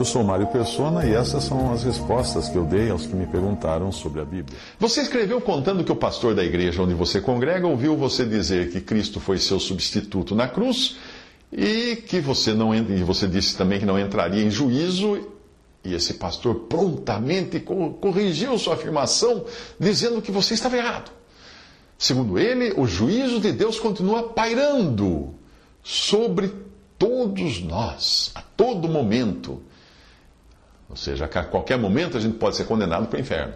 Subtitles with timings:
[0.00, 3.26] Eu sou Mário Persona e essas são as respostas que eu dei aos que me
[3.26, 4.58] perguntaram sobre a Bíblia.
[4.78, 8.80] Você escreveu contando que o pastor da igreja onde você congrega ouviu você dizer que
[8.80, 10.96] Cristo foi seu substituto na cruz
[11.52, 15.28] e que você não e você disse também que não entraria em juízo
[15.84, 19.44] e esse pastor prontamente co- corrigiu sua afirmação
[19.78, 21.10] dizendo que você estava errado.
[21.98, 25.34] Segundo ele, o juízo de Deus continua pairando
[25.84, 26.50] sobre
[26.98, 29.60] todos nós, a todo momento.
[30.90, 33.54] Ou seja, a qualquer momento a gente pode ser condenado para o inferno.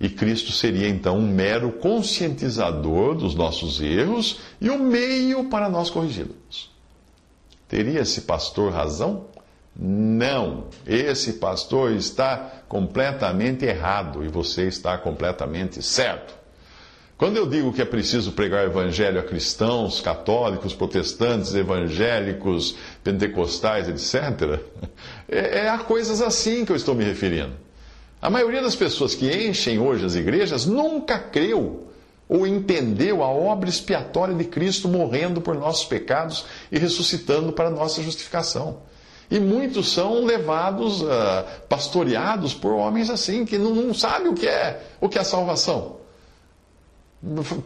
[0.00, 5.90] E Cristo seria então um mero conscientizador dos nossos erros e o meio para nós
[5.90, 6.72] corrigi-los.
[7.68, 9.26] Teria esse pastor razão?
[9.76, 10.64] Não.
[10.86, 16.34] Esse pastor está completamente errado e você está completamente certo.
[17.16, 23.88] Quando eu digo que é preciso pregar o evangelho a cristãos, católicos, protestantes, evangélicos, pentecostais,
[23.88, 24.58] etc.,
[25.28, 27.52] é, é a coisas assim que eu estou me referindo.
[28.20, 31.88] A maioria das pessoas que enchem hoje as igrejas nunca creu
[32.28, 38.02] ou entendeu a obra expiatória de Cristo morrendo por nossos pecados e ressuscitando para nossa
[38.02, 38.78] justificação.
[39.30, 44.46] E muitos são levados, ah, pastoreados por homens assim, que não, não sabem o que
[44.46, 46.02] é, o que é salvação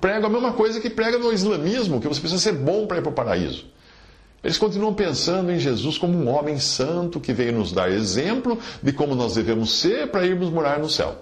[0.00, 3.02] pregam a mesma coisa que prega no islamismo, que você precisa ser bom para ir
[3.02, 3.66] para o paraíso.
[4.46, 8.92] Eles continuam pensando em Jesus como um homem santo que veio nos dar exemplo de
[8.92, 11.16] como nós devemos ser para irmos morar no céu.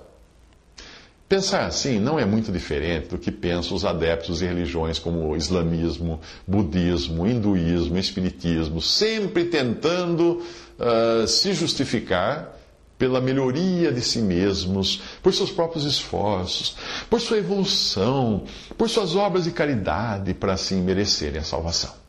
[1.26, 5.34] Pensar assim não é muito diferente do que pensam os adeptos de religiões como o
[5.34, 10.42] islamismo, budismo, hinduísmo, espiritismo, sempre tentando
[10.78, 12.54] uh, se justificar
[12.98, 16.76] pela melhoria de si mesmos, por seus próprios esforços,
[17.08, 18.44] por sua evolução,
[18.76, 22.03] por suas obras de caridade, para assim merecerem a salvação.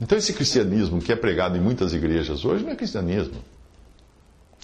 [0.00, 3.44] Então, esse cristianismo que é pregado em muitas igrejas hoje não é cristianismo.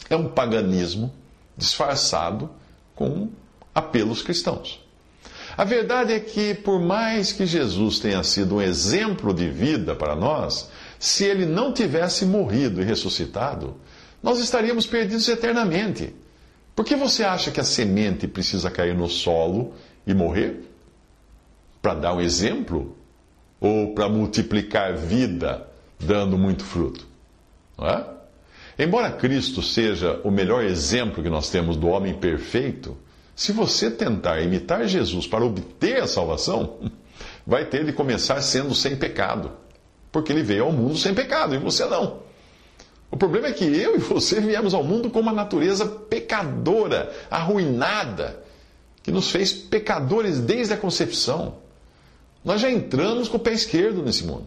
[0.08, 1.12] É um paganismo
[1.56, 2.50] disfarçado
[2.94, 3.28] com
[3.74, 4.80] apelos cristãos.
[5.56, 10.14] A verdade é que, por mais que Jesus tenha sido um exemplo de vida para
[10.14, 13.76] nós, se ele não tivesse morrido e ressuscitado,
[14.22, 16.14] nós estaríamos perdidos eternamente.
[16.74, 19.74] Por que você acha que a semente precisa cair no solo
[20.06, 20.62] e morrer?
[21.80, 22.96] Para dar um exemplo?
[23.66, 25.66] Ou para multiplicar vida,
[25.98, 27.04] dando muito fruto?
[27.76, 28.06] Não é?
[28.78, 32.96] Embora Cristo seja o melhor exemplo que nós temos do homem perfeito,
[33.34, 36.78] se você tentar imitar Jesus para obter a salvação,
[37.44, 39.50] vai ter de começar sendo sem pecado.
[40.12, 42.20] Porque ele veio ao mundo sem pecado e você não.
[43.10, 48.44] O problema é que eu e você viemos ao mundo com uma natureza pecadora, arruinada,
[49.02, 51.65] que nos fez pecadores desde a concepção.
[52.46, 54.46] Nós já entramos com o pé esquerdo nesse mundo.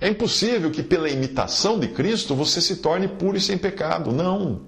[0.00, 4.10] É impossível que, pela imitação de Cristo, você se torne puro e sem pecado.
[4.12, 4.62] Não.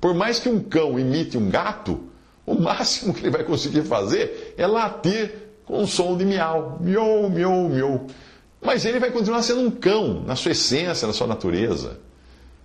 [0.00, 2.00] Por mais que um cão imite um gato,
[2.46, 5.34] o máximo que ele vai conseguir fazer é latir
[5.66, 6.78] com um som de miau.
[6.80, 8.06] Miau, miau, miau.
[8.58, 12.00] Mas ele vai continuar sendo um cão, na sua essência, na sua natureza.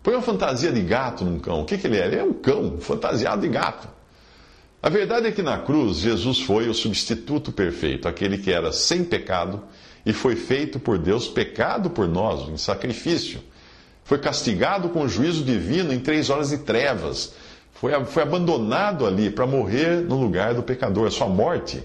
[0.02, 1.62] Põe uma fantasia de gato num cão.
[1.62, 2.08] O que, que ele é?
[2.08, 3.90] Ele é um cão, fantasiado de gato.
[4.84, 9.02] A verdade é que na cruz, Jesus foi o substituto perfeito, aquele que era sem
[9.02, 9.64] pecado
[10.06, 13.40] e foi feito por Deus pecado por nós, em sacrifício.
[14.04, 17.34] Foi castigado com juízo divino em três horas de trevas.
[17.72, 21.08] Foi, foi abandonado ali para morrer no lugar do pecador.
[21.08, 21.82] A sua morte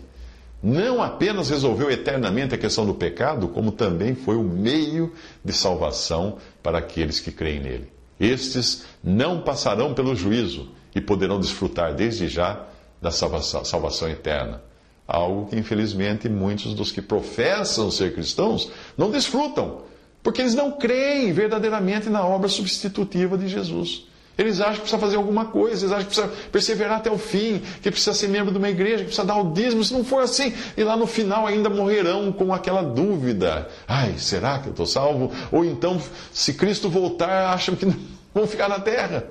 [0.61, 5.13] não apenas resolveu eternamente a questão do pecado, como também foi o meio
[5.45, 7.93] de salvação para aqueles que creem nele.
[8.19, 12.67] Estes não passarão pelo juízo e poderão desfrutar desde já
[13.01, 14.63] da salvação, salvação eterna.
[15.07, 19.83] Algo que, infelizmente, muitos dos que professam ser cristãos não desfrutam,
[20.23, 24.07] porque eles não creem verdadeiramente na obra substitutiva de Jesus.
[24.39, 27.61] Eles acham que precisa fazer alguma coisa, eles acham que precisa perseverar até o fim,
[27.83, 29.83] que precisa ser membro de uma igreja, que precisa dar o dízimo.
[29.83, 34.61] Se não for assim, e lá no final ainda morrerão com aquela dúvida: ai, será
[34.61, 35.33] que eu estou salvo?
[35.51, 36.01] Ou então,
[36.33, 37.85] se Cristo voltar, acham que
[38.33, 39.25] vão ficar na terra,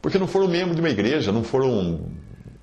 [0.00, 2.00] porque não foram membro de uma igreja, não foram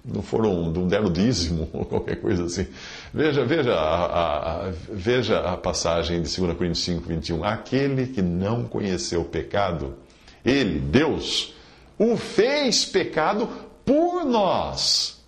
[0.07, 2.67] não foram, não deram dízimo ou qualquer coisa assim.
[3.13, 7.43] Veja, veja a, a, veja a passagem de 2 Coríntios 5, 21.
[7.43, 9.95] Aquele que não conheceu o pecado,
[10.43, 11.53] ele, Deus,
[11.97, 13.49] o fez pecado
[13.83, 15.23] por nós,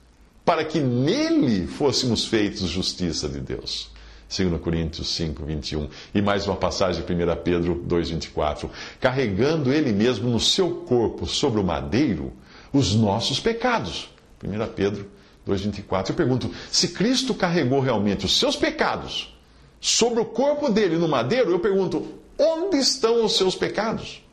[0.46, 3.90] para que nele fôssemos feitos justiça de Deus.
[4.30, 5.88] 2 Coríntios 5, 21.
[6.14, 8.70] E mais uma passagem de 1 Pedro 2, 24.
[9.00, 12.34] Carregando ele mesmo no seu corpo sobre o madeiro
[12.74, 14.10] os nossos pecados
[14.44, 15.10] 1 Pedro
[15.48, 16.10] 2,24.
[16.10, 19.36] Eu pergunto: se Cristo carregou realmente os seus pecados
[19.80, 24.24] sobre o corpo dele no madeiro, eu pergunto: onde estão os seus pecados?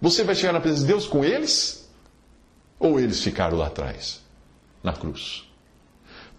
[0.00, 1.88] Você vai chegar na presença de Deus com eles?
[2.78, 4.20] Ou eles ficaram lá atrás,
[4.82, 5.44] na cruz?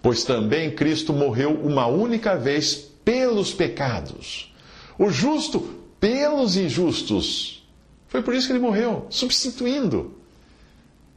[0.02, 4.54] Pois também Cristo morreu uma única vez pelos pecados,
[5.00, 5.62] o justo
[6.00, 7.66] pelos injustos.
[8.10, 10.14] Foi por isso que ele morreu, substituindo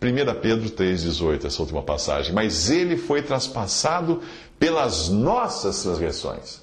[0.07, 2.33] 1 Pedro 3,18, essa última passagem.
[2.33, 4.23] Mas ele foi traspassado
[4.59, 6.63] pelas nossas transgressões,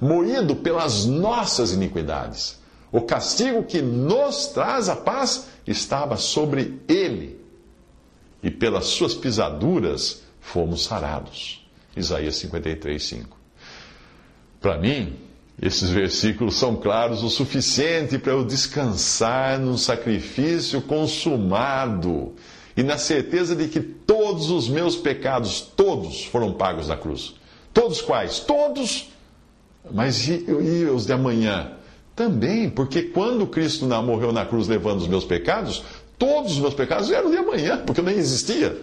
[0.00, 2.60] moído pelas nossas iniquidades.
[2.92, 7.40] O castigo que nos traz a paz estava sobre ele,
[8.42, 11.66] e pelas suas pisaduras fomos sarados.
[11.96, 13.36] Isaías 53, 5.
[14.60, 15.16] Para mim,
[15.60, 22.34] esses versículos são claros o suficiente para eu descansar num sacrifício consumado
[22.76, 27.34] e na certeza de que todos os meus pecados, todos foram pagos na cruz.
[27.72, 28.40] Todos quais?
[28.40, 29.10] Todos.
[29.92, 31.72] Mas e, e os de amanhã?
[32.16, 35.84] Também, porque quando Cristo morreu na cruz levando os meus pecados,
[36.18, 38.76] todos os meus pecados eram de amanhã, porque eu nem existia.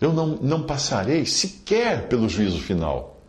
[0.00, 3.20] Eu não, não passarei sequer pelo juízo final.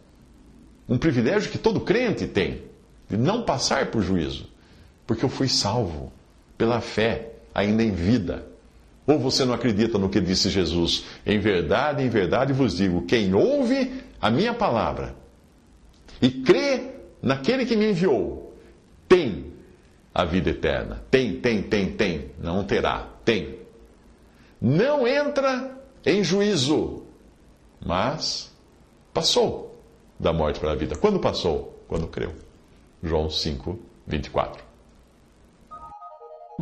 [0.87, 2.63] Um privilégio que todo crente tem,
[3.09, 4.49] de não passar por juízo,
[5.05, 6.11] porque eu fui salvo
[6.57, 8.52] pela fé, ainda em vida.
[9.05, 11.03] Ou você não acredita no que disse Jesus?
[11.25, 15.15] Em verdade, em verdade vos digo: quem ouve a minha palavra
[16.21, 16.91] e crê
[17.21, 18.53] naquele que me enviou,
[19.07, 19.51] tem
[20.13, 21.03] a vida eterna.
[21.09, 22.31] Tem, tem, tem, tem.
[22.39, 23.09] Não terá.
[23.25, 23.59] Tem.
[24.61, 27.03] Não entra em juízo,
[27.85, 28.53] mas
[29.13, 29.81] passou
[30.19, 30.95] da morte para a vida.
[30.95, 31.83] Quando passou?
[31.87, 32.33] Quando creu.
[33.01, 33.77] João 5,
[34.07, 34.63] 24.